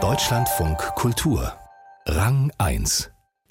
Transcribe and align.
Deutschlandfunk 0.00 0.78
Kultur 0.94 1.52
Rang 2.06 2.52
1 2.56 3.10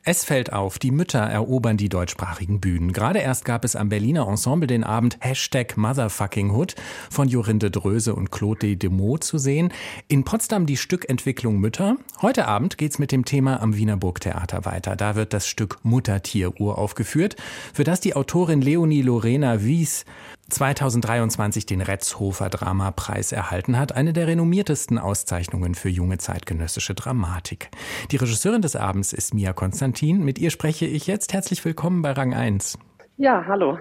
es 0.10 0.24
fällt 0.24 0.54
auf, 0.54 0.80
die 0.80 0.92
Mütter 0.92 1.20
erobern 1.20 1.76
die 1.76 1.90
deutschsprachigen 1.90 2.62
Bühnen. 2.62 2.94
Gerade 2.94 3.20
erst 3.20 3.44
gab 3.44 3.66
es 3.66 3.76
am 3.76 3.90
Berliner 3.90 4.26
Ensemble 4.26 4.66
den 4.66 4.86
Abend 4.86 5.18
Hashtag 5.20 5.76
Motherfuckinghood 5.76 6.76
von 7.10 7.28
Jorinde 7.28 7.70
Dröse 7.70 8.16
und 8.16 8.32
Claude 8.32 8.78
Demot 8.78 9.26
zu 9.26 9.38
sehen. 9.38 9.74
In 10.08 10.24
Potsdam 10.24 10.66
die 10.66 10.78
Stückentwicklung 10.78 11.60
Mütter. 11.60 11.98
Heute 12.22 12.48
Abend 12.48 12.78
geht's 12.78 13.00
mit 13.00 13.12
dem 13.12 13.26
Thema 13.26 13.62
am 13.62 13.76
Wiener 13.76 13.98
Burgtheater 13.98 14.64
weiter. 14.64 14.96
Da 14.96 15.16
wird 15.16 15.34
das 15.34 15.46
Stück 15.46 15.80
Muttertier 15.84 16.58
uraufgeführt, 16.62 17.36
für 17.74 17.84
das 17.84 18.00
die 18.00 18.16
Autorin 18.16 18.62
Leonie 18.62 19.02
Lorena 19.02 19.62
Wies 19.66 20.06
2023 20.50 21.66
den 21.66 21.82
Retzhofer 21.82 22.50
Dramapreis 22.50 23.32
erhalten 23.32 23.78
hat, 23.78 23.92
eine 23.92 24.14
der 24.14 24.28
renommiertesten 24.28 24.98
Auszeichnungen 24.98 25.76
für 25.76 25.90
junge 25.90 26.18
zeitgenössische 26.18 26.94
Dramatik. 26.94 27.70
Die 28.12 28.18
Regisseurin 28.18 28.62
des 28.62 28.76
Abends 28.76 29.14
ist 29.14 29.34
Mia 29.34 29.54
Konstantin. 29.54 30.24
Mit 30.24 30.40
ihr 30.40 30.50
spreche 30.50 30.86
ich 30.86 31.08
jetzt. 31.08 31.34
Herzlich 31.34 31.64
willkommen 31.66 32.02
bei 32.02 32.12
Rang 32.12 32.34
1. 32.34 32.78
Ja, 33.18 33.46
hallo. 33.48 33.80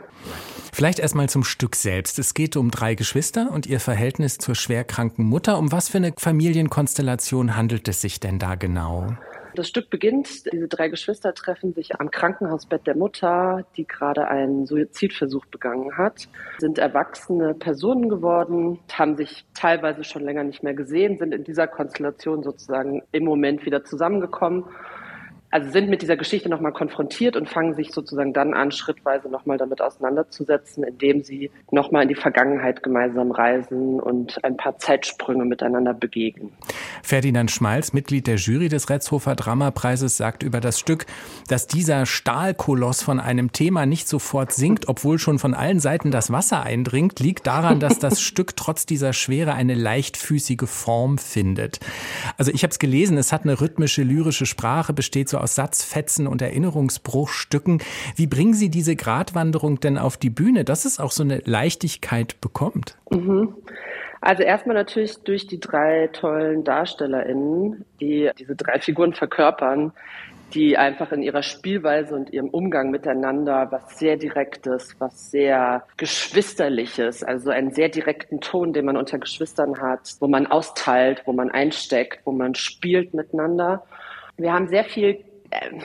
Vielleicht 0.73 0.99
erstmal 0.99 1.29
zum 1.29 1.45
Stück 1.45 1.77
selbst. 1.77 2.19
Es 2.19 2.33
geht 2.33 2.57
um 2.57 2.71
drei 2.71 2.95
Geschwister 2.95 3.51
und 3.53 3.67
ihr 3.67 3.81
Verhältnis 3.81 4.39
zur 4.39 4.55
schwerkranken 4.55 5.27
Mutter. 5.27 5.59
Um 5.59 5.73
was 5.73 5.91
für 5.91 5.99
eine 5.99 6.15
Familienkonstellation 6.17 7.55
handelt 7.55 7.87
es 7.89 8.01
sich 8.01 8.19
denn 8.19 8.39
da 8.39 8.55
genau? 8.55 9.17
Das 9.57 9.69
Stück 9.69 9.89
beginnt, 9.89 10.53
diese 10.53 10.69
drei 10.69 10.91
Geschwister 10.91 11.33
treffen 11.33 11.73
sich 11.73 11.99
am 11.99 12.11
Krankenhausbett 12.11 12.87
der 12.87 12.95
Mutter, 12.95 13.65
die 13.79 13.87
gerade 13.87 14.29
einen 14.29 14.67
Suizidversuch 14.67 15.47
begangen 15.47 15.97
hat, 15.97 16.29
sind 16.59 16.77
erwachsene 16.77 17.55
Personen 17.55 18.11
geworden, 18.11 18.79
haben 18.93 19.17
sich 19.17 19.47
teilweise 19.55 20.05
schon 20.05 20.25
länger 20.25 20.45
nicht 20.45 20.63
mehr 20.63 20.75
gesehen, 20.75 21.17
sind 21.17 21.33
in 21.33 21.43
dieser 21.43 21.69
Konstellation 21.69 22.43
sozusagen 22.43 23.03
im 23.13 23.25
Moment 23.25 23.65
wieder 23.65 23.83
zusammengekommen 23.83 24.67
also 25.51 25.71
sind 25.71 25.89
mit 25.89 26.03
dieser 26.03 26.17
Geschichte 26.17 26.49
nochmal 26.49 26.73
konfrontiert 26.73 27.37
und 27.37 27.49
fangen 27.49 27.75
sich 27.75 27.93
sozusagen 27.93 28.33
dann 28.33 28.53
an, 28.53 28.73
schrittweise 28.73 29.29
nochmal 29.29 29.59
damit 29.59 29.81
auseinanderzusetzen, 29.81 30.85
indem 30.85 31.23
sie 31.23 31.51
nochmal 31.71 32.03
in 32.03 32.09
die 32.09 32.15
Vergangenheit 32.15 32.83
gemeinsam 32.83 33.31
reisen 33.31 34.01
und 34.01 34.43
ein 34.45 34.57
paar 34.57 34.79
Zeitsprünge 34.79 35.45
miteinander 35.45 35.95
begegnen. 35.95 36.53
Ferdinand 37.03 37.51
Schmalz, 37.51 37.93
Mitglied 37.93 38.27
der 38.27 38.37
Jury 38.37 38.69
des 38.69 38.91
Retzhofer 38.91 39.35
Dramapreises, 39.35 40.17
sagt 40.17 40.43
über 40.43 40.61
das 40.61 40.79
Stück, 40.79 41.07
dass 41.49 41.67
dieser 41.67 42.07
Stahlkoloss 42.07 43.03
von 43.03 43.21
einem 43.21 43.53
Thema 43.53 43.87
nicht 43.87 44.09
sofort 44.09 44.53
sinkt, 44.53 44.89
obwohl 44.89 45.19
schon 45.19 45.39
von 45.39 45.55
allen 45.55 45.81
Seiten 45.81 46.11
das 46.11 46.33
Wasser 46.33 46.63
eindringt, 46.63 47.21
liegt 47.21 47.47
daran, 47.47 47.81
dass 47.81 47.99
das 47.99 48.21
Stück 48.27 48.57
trotz 48.57 48.85
dieser 48.85 49.13
Schwere 49.13 49.55
eine 49.55 49.75
leichtfüßige 49.75 50.67
Form 50.67 51.19
findet. 51.19 51.81
Also 52.37 52.51
ich 52.53 52.63
habe 52.63 52.73
es 52.73 52.79
gelesen, 52.79 53.17
es 53.17 53.33
hat 53.33 53.45
eine 53.45 53.61
rhythmische, 53.61 54.03
lyrische 54.03 54.47
Sprache, 54.47 54.93
besteht 54.93 55.29
so 55.29 55.39
aus 55.47 55.55
Satzfetzen 55.55 56.27
und 56.27 56.43
Erinnerungsbruchstücken. 56.43 57.81
Wie 58.17 58.27
bringen 58.27 58.53
Sie 58.53 58.69
diese 58.69 58.97
Gratwanderung 58.97 59.79
denn 59.79 59.97
auf 59.97 60.17
die 60.17 60.29
Bühne, 60.29 60.65
dass 60.65 60.85
es 60.85 60.99
auch 60.99 61.13
so 61.13 61.23
eine 61.23 61.41
Leichtigkeit 61.45 62.41
bekommt? 62.41 62.99
Mhm. 63.11 63.55
Also 64.21 64.43
erstmal 64.43 64.75
natürlich 64.75 65.19
durch 65.23 65.47
die 65.47 65.61
drei 65.61 66.09
tollen 66.13 66.65
DarstellerInnen, 66.65 67.85
die 68.01 68.29
diese 68.37 68.57
drei 68.57 68.81
Figuren 68.81 69.13
verkörpern, 69.13 69.93
die 70.53 70.77
einfach 70.77 71.13
in 71.13 71.23
ihrer 71.23 71.45
Spielweise 71.45 72.17
und 72.17 72.33
ihrem 72.33 72.49
Umgang 72.49 72.91
miteinander 72.91 73.69
was 73.71 74.01
sehr 74.01 74.17
Direktes, 74.17 74.97
was 74.99 75.31
sehr 75.31 75.85
Geschwisterliches, 75.97 77.23
also 77.23 77.51
einen 77.51 77.71
sehr 77.71 77.89
direkten 77.89 78.41
Ton, 78.41 78.73
den 78.73 78.85
man 78.85 78.97
unter 78.97 79.19
Geschwistern 79.19 79.81
hat, 79.81 80.17
wo 80.19 80.27
man 80.27 80.49
austeilt, 80.49 81.23
wo 81.25 81.33
man 81.33 81.53
einsteckt, 81.53 82.19
wo 82.25 82.33
man 82.33 82.57
spielt 82.57 83.15
miteinander. 83.15 83.85
Wir 84.37 84.53
haben 84.53 84.67
sehr 84.67 84.85
viel 84.85 85.25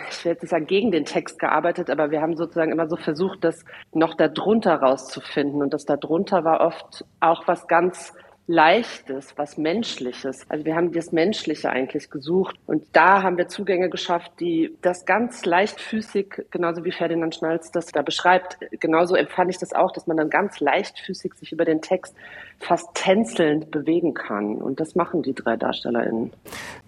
ich 0.09 0.26
will 0.26 0.31
jetzt 0.31 0.42
nicht 0.42 0.50
sagen 0.50 0.66
gegen 0.66 0.92
den 0.92 1.06
Text 1.06 1.40
gearbeitet, 1.40 1.90
aber 1.90 2.12
wir 2.12 2.22
haben 2.22 2.36
sozusagen 2.36 2.72
immer 2.72 2.88
so 2.88 2.96
versucht, 2.96 3.44
das 3.44 3.63
noch 3.94 4.16
darunter 4.16 4.75
rauszufinden. 4.75 5.62
Und 5.62 5.74
das 5.74 5.85
darunter 5.85 6.44
war 6.44 6.62
oft 6.62 7.06
auch 7.19 7.47
was 7.47 7.68
ganz 7.68 8.13
Leichtes, 8.51 9.34
was 9.38 9.57
Menschliches. 9.57 10.45
Also 10.50 10.66
wir 10.66 10.75
haben 10.75 10.91
das 10.91 11.13
Menschliche 11.13 11.69
eigentlich 11.69 12.09
gesucht. 12.09 12.57
Und 12.67 12.84
da 12.91 13.23
haben 13.23 13.38
wir 13.38 13.47
Zugänge 13.47 13.89
geschafft, 13.89 14.34
die 14.41 14.75
das 14.81 15.06
ganz 15.06 15.45
leichtfüßig, 15.45 16.44
genauso 16.51 16.84
wie 16.84 16.91
Ferdinand 16.91 17.34
Schnalz 17.34 17.72
das 17.72 17.85
da 17.88 18.01
beschreibt, 18.01 18.57
genauso 18.81 19.16
empfand 19.16 19.51
ich 19.51 19.57
das 19.57 19.72
auch, 19.72 19.94
dass 19.94 20.06
man 20.06 20.17
dann 20.17 20.29
ganz 20.29 20.59
leichtfüßig 20.59 21.34
sich 21.35 21.53
über 21.53 21.63
den 21.63 21.81
Text 21.81 22.13
fast 22.59 22.94
tänzelnd 22.94 23.72
bewegen 23.72 24.13
kann. 24.13 24.57
Und 24.57 24.81
das 24.81 24.95
machen 24.95 25.23
die 25.23 25.34
drei 25.34 25.56
DarstellerInnen. 25.56 26.34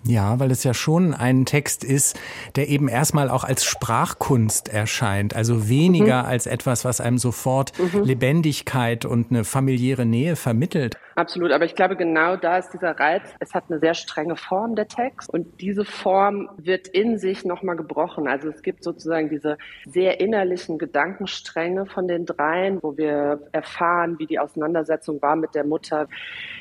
Ja, 0.04 0.40
weil 0.40 0.52
es 0.52 0.66
ja 0.66 0.74
schon 0.74 1.14
ein 1.14 1.46
Text 1.46 1.86
ist, 1.86 2.20
der 2.58 2.68
eben 2.68 2.90
erstmal 2.90 3.30
auch 3.30 3.46
als 3.46 3.64
Sprachkunst 3.64 4.68
erscheint. 4.68 5.34
Also 5.34 5.70
weniger 5.70 6.24
mhm. 6.24 6.28
als 6.28 6.46
etwas, 6.46 6.84
was 6.84 7.00
einem 7.00 7.18
sofort 7.18 7.72
mhm. 7.80 8.04
Lebendigkeit 8.04 9.06
und 9.06 9.32
eine 9.32 9.46
familiäre 9.46 10.06
Nähe 10.06 10.36
vermittelt. 10.36 10.98
Absolut, 11.16 11.52
aber 11.52 11.66
ich 11.66 11.76
glaube, 11.76 11.96
genau 11.96 12.36
da 12.36 12.58
ist 12.58 12.72
dieser 12.72 13.00
Reiz. 13.00 13.24
Es 13.40 13.54
hat 13.54 13.66
eine 13.70 13.80
sehr 13.80 13.94
strenge 13.94 14.36
Form, 14.36 14.76
der 14.76 14.88
Text. 14.88 15.30
Und 15.30 15.62
diese 15.62 15.86
Form 15.86 16.50
wird 16.58 16.88
in 16.88 17.18
sich 17.18 17.46
nochmal 17.46 17.76
gebrochen. 17.76 18.28
Also 18.28 18.50
es 18.50 18.62
gibt 18.64 18.84
sozusagen 18.84 19.30
diese 19.30 19.58
sehr 19.86 20.20
innerlichen 20.20 20.78
Gedankenstränge 20.78 21.86
von 21.86 22.08
den 22.08 22.26
dreien, 22.26 22.82
wo 22.82 22.98
wir 22.98 23.48
erfahren, 23.52 24.18
wie 24.18 24.26
die 24.26 24.40
Auseinandersetzung 24.40 25.22
war 25.22 25.36
mit 25.36 25.54
der 25.54 25.66
Mutter. 25.66 26.08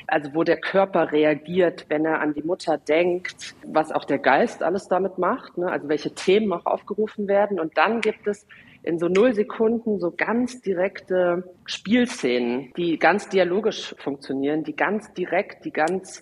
Also 0.07 0.33
wo 0.33 0.43
der 0.43 0.57
Körper 0.57 1.11
reagiert, 1.11 1.85
wenn 1.89 2.05
er 2.05 2.21
an 2.21 2.33
die 2.33 2.43
Mutter 2.43 2.77
denkt, 2.77 3.55
was 3.65 3.91
auch 3.91 4.05
der 4.05 4.19
Geist 4.19 4.61
alles 4.61 4.87
damit 4.87 5.17
macht. 5.17 5.57
Ne? 5.57 5.71
Also 5.71 5.89
welche 5.89 6.13
Themen 6.13 6.53
auch 6.53 6.65
aufgerufen 6.65 7.27
werden. 7.27 7.59
Und 7.59 7.77
dann 7.77 8.01
gibt 8.01 8.27
es 8.27 8.45
in 8.83 8.99
so 8.99 9.07
null 9.07 9.33
Sekunden 9.33 9.99
so 9.99 10.11
ganz 10.11 10.61
direkte 10.61 11.55
Spielszenen, 11.65 12.71
die 12.75 12.99
ganz 12.99 13.29
dialogisch 13.29 13.95
funktionieren, 13.97 14.63
die 14.63 14.75
ganz 14.75 15.13
direkt, 15.13 15.65
die 15.65 15.71
ganz 15.71 16.21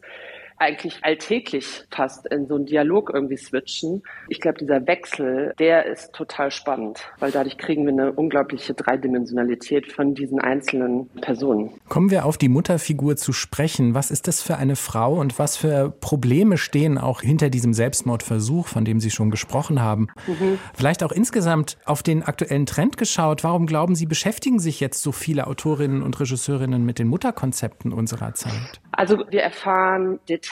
eigentlich 0.62 1.00
alltäglich 1.02 1.86
fast 1.90 2.28
in 2.28 2.48
so 2.48 2.56
einen 2.56 2.68
Dialog 2.68 3.12
irgendwie 3.12 3.36
switchen. 3.36 4.04
Ich 4.30 4.40
glaube, 4.40 4.60
dieser 4.60 4.86
Wechsel, 4.86 5.54
der 5.58 5.88
ist 5.88 6.14
total 6.14 6.52
spannend, 6.52 7.00
weil 7.20 7.32
dadurch 7.32 7.58
kriegen 7.58 7.86
wir 7.86 7.92
eine 7.92 8.14
unglaubliche 8.14 8.76
Dreidimensionalität 8.76 9.92
von 9.92 10.14
diesen 10.14 10.40
einzelnen 10.40 11.10
Personen. 11.22 11.72
Kommen 11.90 12.12
wir 12.12 12.26
auf 12.26 12.38
die 12.38 12.48
Mutterfigur 12.48 13.18
zu 13.18 13.34
sprechen. 13.34 13.96
Was 13.96 14.12
ist 14.12 14.28
das 14.28 14.44
für 14.44 14.58
eine 14.58 14.76
Frau 14.76 15.16
und 15.16 15.40
was 15.40 15.58
für 15.58 15.90
Probleme 15.90 16.58
stehen 16.58 17.00
auch 17.00 17.22
hinter 17.22 17.50
diesem 17.50 17.74
Selbstmordversuch, 17.74 18.68
von 18.68 18.86
dem 18.86 19.00
Sie 19.00 19.10
schon 19.10 19.32
gesprochen 19.32 19.82
haben? 19.82 20.10
Mhm. 20.28 20.60
Vielleicht 20.76 21.04
auch 21.04 21.12
insgesamt 21.12 21.78
auf 21.86 22.04
den 22.04 22.22
aktuellen 22.22 22.68
Trend 22.68 22.98
geschaut. 22.98 23.44
Warum 23.44 23.66
glauben 23.66 23.96
Sie, 23.96 24.06
beschäftigen 24.06 24.60
sich 24.60 24.80
jetzt 24.80 25.02
so 25.02 25.12
viele 25.12 25.48
Autorinnen 25.48 26.04
und 26.04 26.20
Regisseurinnen 26.20 26.86
mit 26.86 27.00
den 27.00 27.08
Mutterkonzepten 27.08 27.92
unserer 27.92 28.36
Zeit? 28.36 28.80
Also 28.92 29.24
wir 29.30 29.42
erfahren 29.42 30.20
Details. 30.30 30.51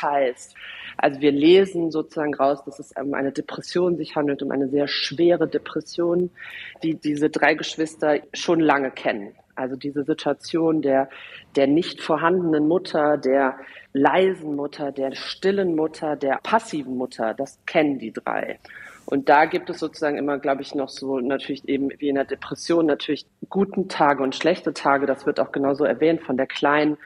Also 0.98 1.22
wir 1.22 1.32
lesen 1.32 1.92
sozusagen 1.92 2.34
raus, 2.34 2.64
dass 2.66 2.80
es 2.80 2.92
um 3.00 3.14
eine 3.14 3.32
Depression 3.32 3.98
sich 3.98 4.16
handelt, 4.16 4.44
um 4.44 4.52
eine 4.52 4.68
sehr 4.68 4.88
schwere 4.88 5.48
Depression, 5.48 6.30
die 6.84 6.96
diese 6.96 7.30
drei 7.30 7.54
Geschwister 7.54 8.20
schon 8.34 8.60
lange 8.60 8.92
kennen. 8.92 9.34
Also 9.56 9.76
diese 9.76 10.04
Situation 10.04 10.82
der, 10.82 11.10
der 11.56 11.68
nicht 11.68 12.02
vorhandenen 12.02 12.68
Mutter, 12.68 13.18
der 13.18 13.58
leisen 13.94 14.56
Mutter, 14.56 14.92
der 14.92 15.16
stillen 15.16 15.76
Mutter, 15.76 16.16
der 16.16 16.40
passiven 16.42 16.96
Mutter, 16.96 17.34
das 17.34 17.60
kennen 17.66 18.00
die 18.00 18.14
drei. 18.14 18.58
Und 19.06 19.28
da 19.28 19.46
gibt 19.46 19.70
es 19.70 19.80
sozusagen 19.80 20.18
immer, 20.18 20.38
glaube 20.38 20.62
ich, 20.62 20.76
noch 20.76 20.88
so 20.88 21.20
natürlich 21.20 21.68
eben 21.68 21.90
wie 21.98 22.10
in 22.10 22.16
der 22.16 22.26
Depression 22.26 22.86
natürlich 22.86 23.26
guten 23.50 23.90
Tage 23.90 24.22
und 24.22 24.36
schlechte 24.36 24.72
Tage. 24.72 25.08
Das 25.08 25.26
wird 25.26 25.40
auch 25.40 25.52
genauso 25.52 25.84
erwähnt 25.84 26.22
von 26.22 26.38
der 26.38 26.46
Kleinen, 26.46 26.98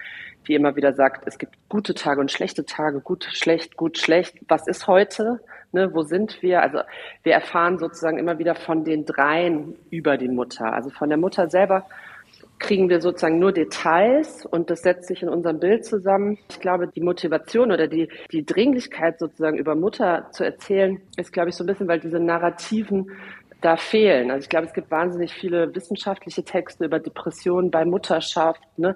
die 0.47 0.55
immer 0.55 0.75
wieder 0.75 0.93
sagt, 0.93 1.27
es 1.27 1.37
gibt 1.37 1.55
gute 1.69 1.93
Tage 1.93 2.19
und 2.21 2.31
schlechte 2.31 2.65
Tage, 2.65 2.99
gut, 2.99 3.27
schlecht, 3.31 3.77
gut, 3.77 3.97
schlecht. 3.97 4.35
Was 4.47 4.67
ist 4.67 4.87
heute? 4.87 5.39
Ne, 5.71 5.93
wo 5.93 6.03
sind 6.03 6.41
wir? 6.41 6.61
Also 6.61 6.79
wir 7.23 7.33
erfahren 7.33 7.79
sozusagen 7.79 8.19
immer 8.19 8.37
wieder 8.37 8.55
von 8.55 8.83
den 8.83 9.05
dreien 9.05 9.75
über 9.89 10.17
die 10.17 10.27
Mutter. 10.27 10.71
Also 10.71 10.89
von 10.91 11.09
der 11.09 11.17
Mutter 11.17 11.49
selber 11.49 11.85
kriegen 12.59 12.89
wir 12.89 13.01
sozusagen 13.01 13.39
nur 13.39 13.51
Details 13.51 14.45
und 14.45 14.69
das 14.69 14.81
setzt 14.81 15.07
sich 15.07 15.21
in 15.21 15.29
unserem 15.29 15.59
Bild 15.59 15.85
zusammen. 15.85 16.37
Ich 16.49 16.59
glaube, 16.59 16.87
die 16.87 17.01
Motivation 17.01 17.71
oder 17.71 17.87
die, 17.87 18.09
die 18.31 18.45
Dringlichkeit 18.45 19.19
sozusagen 19.19 19.57
über 19.57 19.75
Mutter 19.75 20.29
zu 20.31 20.43
erzählen, 20.43 21.01
ist, 21.17 21.33
glaube 21.33 21.49
ich, 21.49 21.55
so 21.55 21.63
ein 21.63 21.67
bisschen, 21.67 21.87
weil 21.87 21.99
diese 21.99 22.19
narrativen 22.19 23.11
da 23.63 23.77
fehlen. 23.77 24.29
Also 24.29 24.43
ich 24.43 24.49
glaube, 24.49 24.67
es 24.67 24.73
gibt 24.73 24.91
wahnsinnig 24.91 25.33
viele 25.33 25.73
wissenschaftliche 25.73 26.43
Texte 26.43 26.85
über 26.85 26.99
Depressionen 26.99 27.71
bei 27.71 27.85
Mutterschaft. 27.85 28.61
Ne? 28.77 28.95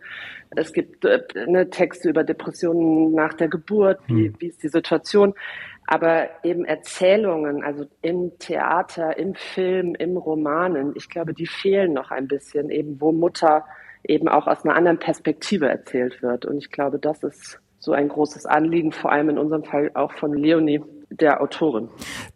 Es 0.56 0.74
gibt 0.74 1.06
äh, 1.06 1.22
ne, 1.48 1.69
Texte 1.69 2.10
über 2.10 2.24
Depressionen 2.24 3.14
nach 3.14 3.34
der 3.34 3.48
Geburt, 3.48 4.00
wie, 4.08 4.28
hm. 4.28 4.36
wie 4.40 4.48
ist 4.48 4.62
die 4.64 4.69
Situation. 4.69 5.34
Aber 5.88 6.28
eben 6.44 6.66
Erzählungen, 6.66 7.64
also 7.64 7.86
im 8.02 8.38
Theater, 8.40 9.18
im 9.18 9.36
Film, 9.36 9.96
im 9.96 10.18
Romanen, 10.18 10.92
ich 10.96 11.10
glaube, 11.10 11.34
die 11.34 11.48
fehlen 11.48 11.94
noch 11.94 12.12
ein 12.12 12.28
bisschen, 12.28 12.69
eben 12.69 13.00
wo 13.00 13.14
Mutter 13.14 13.64
eben 14.04 14.28
auch 14.28 14.48
aus 14.48 14.66
einer 14.66 14.75
anderen 14.75 15.00
Perspektive 15.00 15.69
erzählt 15.69 16.22
wird. 16.22 16.46
Und 16.46 16.58
ich 16.58 16.72
glaube, 16.72 17.00
das 17.00 17.24
ist 17.24 17.62
so 17.80 17.94
ein 17.94 18.10
großes 18.10 18.46
Anliegen, 18.46 18.92
vor 18.92 19.12
allem 19.14 19.30
in 19.30 19.38
unserem 19.38 19.64
Fall 19.64 19.92
auch 19.94 20.12
von 20.12 20.34
Leonie, 20.34 20.81
der 21.09 21.42
Autorin. 21.42 21.89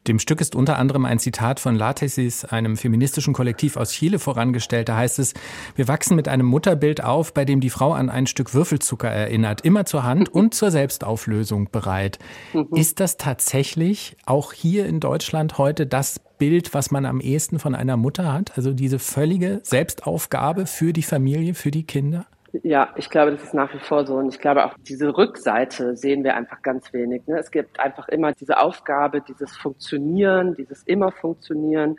Dem 0.08 0.20
Stück 0.20 0.42
ist 0.42 0.56
unter 0.56 0.78
anderem 0.78 1.06
ein 1.06 1.20
Zitat 1.20 1.60
von 1.60 1.76
Latesis, 1.76 2.46
einem 2.46 2.78
feministischen 2.78 3.34
Kollektiv 3.34 3.78
aus 3.78 3.92
Chile, 3.92 4.20
vorangestellt. 4.20 4.90
Da 4.90 4.98
heißt 4.98 5.20
es, 5.20 5.34
wir 5.76 5.88
wachsen 5.88 6.16
mit 6.16 6.28
einem 6.28 6.46
Mutterbild 6.46 7.04
auf, 7.04 7.34
bei 7.34 7.46
dem 7.46 7.60
die 7.60 7.70
Frau 7.70 7.94
an 7.94 8.10
ein 8.10 8.28
Stück 8.28 8.54
Würfelzucker 8.54 9.10
erinnert, 9.10 9.62
immer 9.62 9.86
zur 9.86 10.04
Hand 10.04 10.30
und 10.34 10.54
zur 10.54 10.72
Selbstauflösung 10.72 11.70
bereit. 11.72 12.20
Mhm. 12.54 12.68
Ist 12.76 13.00
das 13.00 13.18
tatsächlich 13.18 14.16
auch 14.26 14.54
hier 14.54 14.86
in 14.86 15.00
Deutschland 15.00 15.58
heute 15.58 15.86
das 15.86 16.20
Bild, 16.38 16.74
was 16.74 16.92
man 16.92 17.06
am 17.06 17.20
ehesten 17.20 17.60
von 17.60 17.76
einer 17.76 17.98
Mutter 17.98 18.34
hat? 18.34 18.58
Also 18.58 18.74
diese 18.74 19.00
völlige 19.00 19.60
Selbstaufgabe 19.64 20.66
für 20.66 20.94
die 20.94 21.04
Familie, 21.04 21.54
für 21.54 21.72
die 21.72 21.84
Kinder? 21.84 22.26
Ja, 22.64 22.94
ich 22.98 23.10
glaube, 23.10 23.32
das 23.32 23.44
ist 23.44 23.54
nach 23.54 23.74
wie 23.74 23.80
vor 23.80 24.06
so. 24.06 24.16
Und 24.16 24.34
ich 24.34 24.40
glaube, 24.40 24.66
auch 24.66 24.74
diese 24.80 25.18
Rückseite 25.18 25.96
sehen 25.96 26.24
wir 26.24 26.36
einfach 26.36 26.62
ganz 26.62 26.92
wenig. 26.92 27.26
Ne? 27.26 27.40
Es 27.40 27.50
gibt 27.50 27.80
einfach 27.80 28.10
immer 28.10 28.34
diese 28.34 28.60
Aufgabe, 28.60 29.22
dieses 29.22 29.56
Funktionieren, 29.56 30.56
dieses 30.56 30.84
immer 30.84 31.12
Funktionieren, 31.12 31.96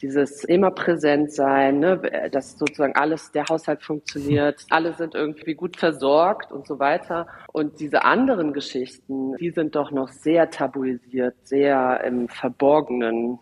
dieses 0.00 0.44
immer 0.44 0.70
präsent 0.70 1.32
sein, 1.32 1.80
ne? 1.80 2.00
dass 2.30 2.56
sozusagen 2.56 2.94
alles, 2.94 3.32
der 3.32 3.46
Haushalt 3.48 3.82
funktioniert, 3.82 4.64
alle 4.70 4.94
sind 4.94 5.16
irgendwie 5.16 5.54
gut 5.54 5.76
versorgt 5.76 6.52
und 6.52 6.66
so 6.66 6.78
weiter. 6.78 7.26
Und 7.52 7.80
diese 7.80 8.04
anderen 8.04 8.52
Geschichten, 8.52 9.34
die 9.36 9.50
sind 9.50 9.74
doch 9.74 9.90
noch 9.90 10.08
sehr 10.08 10.50
tabuisiert, 10.50 11.34
sehr 11.42 12.04
im 12.04 12.28
Verborgenen 12.28 13.40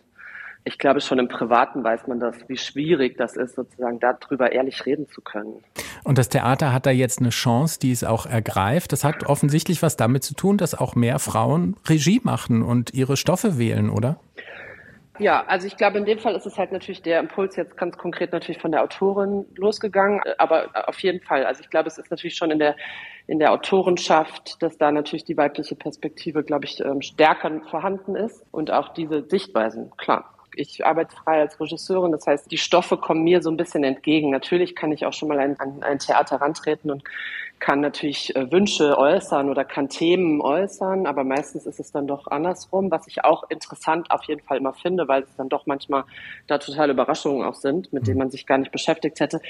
ich 0.67 0.79
glaube, 0.79 1.01
schon 1.01 1.21
im 1.21 1.29
Privaten 1.29 1.85
weiß 1.85 2.09
man 2.09 2.19
das, 2.19 2.37
wie 2.49 2.57
schwierig 2.57 3.17
das 3.17 3.37
ist, 3.37 3.55
sozusagen 3.55 4.01
darüber 4.01 4.51
ehrlich 4.51 4.85
reden 4.85 5.07
zu 5.07 5.21
können. 5.21 5.63
Und 6.03 6.19
das 6.19 6.29
Theater 6.29 6.73
hat 6.73 6.87
da 6.87 6.91
jetzt 6.91 7.21
eine 7.21 7.31
Chance, 7.31 7.79
die 7.79 7.93
es 7.93 8.03
auch 8.03 8.27
ergreift. 8.27 8.93
Das 8.93 9.05
hat 9.05 9.25
offensichtlich 9.27 9.81
was 9.83 9.97
damit 9.97 10.25
zu 10.25 10.35
tun, 10.35 10.59
dass 10.59 10.75
auch 10.75 10.97
mehr 10.97 11.21
Frauen 11.21 11.77
Regie 11.89 12.21
machen 12.25 12.63
und 12.63 12.93
ihre 12.95 13.17
Stoffe 13.17 13.59
wählen, 13.59 13.91
oder? 13.91 14.19
Ja, 15.19 15.45
also 15.47 15.69
ich 15.69 15.77
glaube, 15.77 15.99
in 15.99 16.05
dem 16.05 16.19
Fall 16.19 16.35
ist 16.35 16.47
es 16.47 16.59
halt 16.59 16.73
natürlich 16.73 17.01
der 17.01 17.21
Impuls 17.21 17.55
jetzt 17.55 17.77
ganz 17.77 17.97
konkret 17.97 18.33
natürlich 18.33 18.61
von 18.61 18.73
der 18.73 18.83
Autorin 18.83 19.47
losgegangen, 19.55 20.21
aber 20.37 20.67
auf 20.89 20.99
jeden 20.99 21.21
Fall. 21.23 21.47
Also 21.47 21.63
ich 21.63 21.71
glaube, 21.71 21.89
es 21.89 21.97
ist 21.97 22.11
natürlich 22.11 22.37
schon 22.37 22.51
in 22.51 22.59
der 22.59 22.75
in 23.29 23.39
der 23.39 23.53
Autorenschaft, 23.53 24.63
dass 24.63 24.79
da 24.79 24.93
natürlich 24.93 25.25
die 25.25 25.37
weibliche 25.37 25.75
Perspektive, 25.75 26.45
glaube 26.45 26.67
ich, 26.67 26.81
ähm, 26.81 27.03
stärker 27.03 27.61
vorhanden 27.71 28.15
ist 28.15 28.45
und 28.53 28.71
auch 28.71 28.93
diese 28.95 29.25
Sichtweisen, 29.29 29.91
klar 29.97 30.36
ich 30.57 30.85
arbeite 30.85 31.15
frei 31.15 31.41
als 31.41 31.61
Regisseurin, 31.61 32.13
das 32.13 32.27
heißt, 32.27 32.51
die 32.51 32.59
Stoffe 32.59 32.97
kommen 32.97 33.25
mir 33.25 33.43
so 33.43 33.51
ein 33.51 33.57
bisschen 33.57 33.85
entgegen. 33.85 34.31
Natürlich 34.31 34.75
kann 34.75 34.93
ich 34.93 35.07
auch 35.07 35.13
schon 35.13 35.29
mal 35.29 35.39
an 35.39 35.57
ein, 35.59 35.83
ein 35.83 35.99
Theater 35.99 36.37
rantreten 36.41 36.91
und 36.91 37.05
kann 37.59 37.81
natürlich 37.81 38.37
äh, 38.37 38.51
Wünsche 38.53 38.99
äußern 38.99 39.49
oder 39.49 39.65
kann 39.65 39.89
Themen 39.89 40.41
äußern, 40.41 41.07
aber 41.07 41.25
meistens 41.25 41.67
ist 41.67 41.81
es 41.81 41.91
dann 41.91 42.07
doch 42.07 42.27
andersrum, 42.27 42.91
was 42.91 43.07
ich 43.07 43.25
auch 43.25 43.45
interessant 43.49 44.11
auf 44.11 44.25
jeden 44.25 44.43
Fall 44.43 44.59
immer 44.59 44.75
finde, 44.75 45.09
weil 45.09 45.23
es 45.23 45.35
dann 45.37 45.49
doch 45.49 45.67
manchmal 45.67 46.05
da 46.47 46.59
totale 46.59 46.93
Überraschungen 46.93 47.47
auch 47.47 47.55
sind, 47.55 47.93
mit 47.93 48.07
denen 48.07 48.19
man 48.19 48.31
sich 48.31 48.47
gar 48.47 48.59
nicht 48.59 48.73
beschäftigt 48.73 49.21
hätte. 49.21 49.41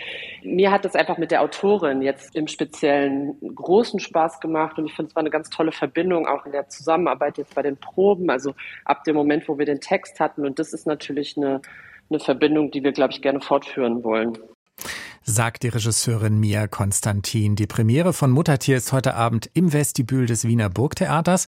Mir 0.42 0.70
hat 0.70 0.84
es 0.84 0.94
einfach 0.94 1.18
mit 1.18 1.30
der 1.30 1.42
Autorin 1.42 2.00
jetzt 2.00 2.36
im 2.36 2.46
Speziellen 2.46 3.36
großen 3.54 3.98
Spaß 3.98 4.40
gemacht 4.40 4.78
und 4.78 4.86
ich 4.86 4.94
finde, 4.94 5.10
es 5.10 5.16
war 5.16 5.20
eine 5.20 5.30
ganz 5.30 5.50
tolle 5.50 5.72
Verbindung 5.72 6.26
auch 6.26 6.46
in 6.46 6.52
der 6.52 6.68
Zusammenarbeit 6.68 7.38
jetzt 7.38 7.54
bei 7.54 7.62
den 7.62 7.76
Proben, 7.76 8.30
also 8.30 8.54
ab 8.84 9.04
dem 9.04 9.16
Moment, 9.16 9.48
wo 9.48 9.58
wir 9.58 9.66
den 9.66 9.80
Text 9.80 10.20
hatten. 10.20 10.46
Und 10.46 10.58
das 10.58 10.72
ist 10.72 10.86
natürlich 10.86 11.36
eine, 11.36 11.60
eine 12.08 12.20
Verbindung, 12.20 12.70
die 12.70 12.84
wir, 12.84 12.92
glaube 12.92 13.12
ich, 13.12 13.20
gerne 13.20 13.40
fortführen 13.40 14.04
wollen 14.04 14.38
sagt 15.26 15.64
die 15.64 15.68
Regisseurin 15.68 16.38
Mia 16.38 16.68
Konstantin. 16.68 17.56
Die 17.56 17.66
Premiere 17.66 18.12
von 18.12 18.30
Muttertier 18.30 18.76
ist 18.76 18.92
heute 18.92 19.14
Abend 19.14 19.50
im 19.54 19.72
Vestibül 19.72 20.26
des 20.26 20.44
Wiener 20.44 20.70
Burgtheaters. 20.70 21.46